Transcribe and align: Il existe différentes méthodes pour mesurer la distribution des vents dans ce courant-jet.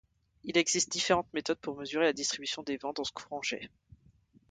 Il 0.45 0.57
existe 0.57 0.91
différentes 0.91 1.31
méthodes 1.31 1.59
pour 1.59 1.77
mesurer 1.77 2.05
la 2.05 2.11
distribution 2.13 2.63
des 2.63 2.77
vents 2.77 2.91
dans 2.91 3.03
ce 3.03 3.11
courant-jet. 3.11 3.69